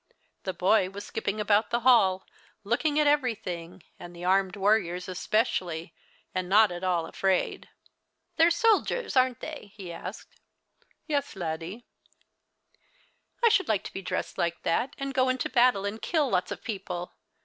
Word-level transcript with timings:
The 0.45 0.53
boy 0.55 0.89
was 0.89 1.05
skipping 1.05 1.39
about 1.39 1.69
thehall, 1.69 2.23
looking 2.63 2.99
at 2.99 3.05
everything, 3.05 3.83
the 3.99 4.25
armed 4.25 4.55
warriors 4.55 5.07
especially,} 5.07 5.93
and 6.33 6.49
not 6.49 6.71
at 6.71 6.83
all 6.83 7.05
afraid. 7.05 7.69
The 8.37 8.45
Christmas 8.45 8.63
Hirelings. 8.63 8.87
95" 8.89 8.89
They're 8.89 9.03
soldiers, 9.11 9.15
aren't 9.15 9.39
they?" 9.41 9.71
he 9.75 9.91
asked." 9.93 10.39
Yes, 11.07 11.35
Laddie."" 11.35 11.85
I 13.45 13.49
shoukl 13.49 13.69
like 13.69 13.83
to 13.83 13.93
be 13.93 14.01
dressed 14.01 14.39
like 14.39 14.63
that, 14.63 14.95
and 14.97 15.13
go 15.13 15.29
into 15.29 15.49
a 15.49 15.51
battle 15.51 15.85
and 15.85 16.01
kill 16.01 16.31
lots 16.31 16.51
of 16.51 16.63
people. 16.63 17.13